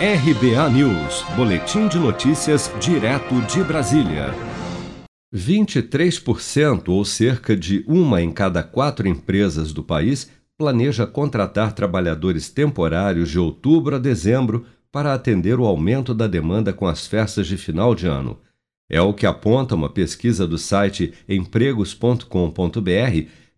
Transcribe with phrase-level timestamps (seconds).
[0.00, 4.32] RBA News, Boletim de Notícias, direto de Brasília.
[5.34, 13.28] 23%, ou cerca de uma em cada quatro empresas do país, planeja contratar trabalhadores temporários
[13.28, 17.92] de outubro a dezembro para atender o aumento da demanda com as festas de final
[17.92, 18.38] de ano.
[18.88, 22.22] É o que aponta uma pesquisa do site empregos.com.br,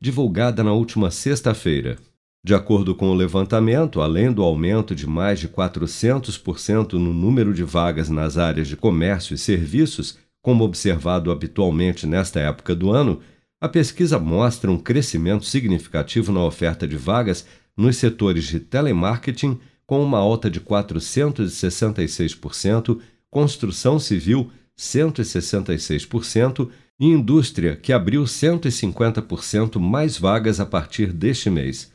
[0.01, 1.99] divulgada na última sexta-feira.
[2.43, 7.63] De acordo com o levantamento, além do aumento de mais de 400% no número de
[7.63, 13.21] vagas nas áreas de comércio e serviços, como observado habitualmente nesta época do ano,
[13.61, 20.03] a pesquisa mostra um crescimento significativo na oferta de vagas nos setores de telemarketing, com
[20.03, 22.99] uma alta de 466%,
[23.31, 31.93] construção civil, 166%, e indústria, que abriu 150% mais vagas a partir deste mês.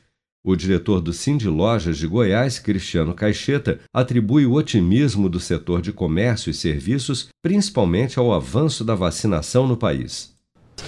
[0.47, 5.91] O diretor do Cindy Lojas de Goiás, Cristiano Caixeta, atribui o otimismo do setor de
[5.91, 10.35] comércio e serviços principalmente ao avanço da vacinação no país.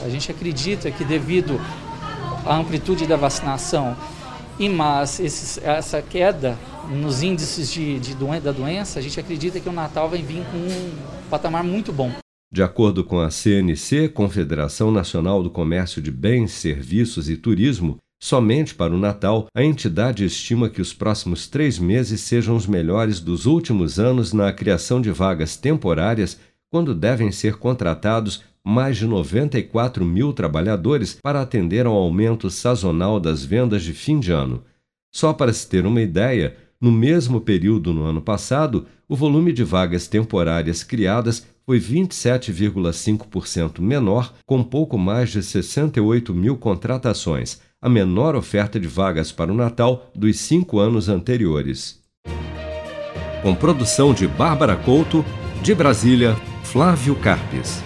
[0.06, 1.60] A gente acredita que devido
[2.46, 3.98] à amplitude da vacinação
[4.60, 6.56] e mais esses, essa queda
[6.88, 10.46] nos índices de, de doen da doença, a gente acredita que o Natal vai vir
[10.52, 12.12] com um patamar muito bom.
[12.54, 18.74] De acordo com a CNC, Confederação Nacional do Comércio de Bens, Serviços e Turismo, Somente
[18.74, 23.46] para o Natal, a entidade estima que os próximos três meses sejam os melhores dos
[23.46, 30.34] últimos anos na criação de vagas temporárias, quando devem ser contratados mais de 94 mil
[30.34, 34.64] trabalhadores para atender ao aumento sazonal das vendas de fim de ano.
[35.14, 39.64] Só para se ter uma ideia, no mesmo período no ano passado, o volume de
[39.64, 48.36] vagas temporárias criadas foi 27,5% menor, com pouco mais de 68 mil contratações a menor
[48.36, 52.02] oferta de vagas para o Natal dos cinco anos anteriores.
[53.42, 55.24] Com produção de Bárbara Couto,
[55.62, 57.82] de Brasília, Flávio Carpes.